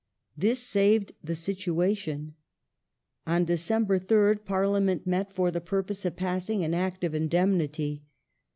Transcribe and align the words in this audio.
This 0.35 0.57
saved 0.57 1.11
the 1.23 1.35
situation. 1.35 2.33
On 3.27 3.45
December 3.45 3.99
3rd 3.99 4.45
Parliament 4.45 5.05
met 5.05 5.31
for 5.31 5.51
the 5.51 5.61
purpose 5.61 6.05
of 6.05 6.15
passing 6.15 6.63
an 6.63 6.73
Act 6.73 7.03
of 7.03 7.13
Indemnity. 7.13 8.01